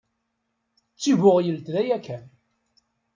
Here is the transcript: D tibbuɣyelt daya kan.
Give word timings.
D 0.95 0.97
tibbuɣyelt 1.01 1.67
daya 1.73 1.97
kan. 2.05 2.25